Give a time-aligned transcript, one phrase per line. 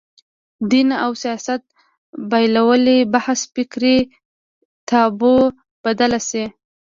[0.71, 1.61] دین او سیاست
[2.29, 3.97] بېلوالي بحث فکري
[4.89, 5.35] تابو
[5.85, 6.45] بدله شي